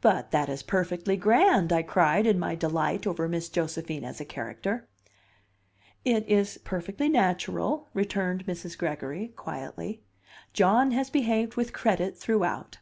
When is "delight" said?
2.54-3.06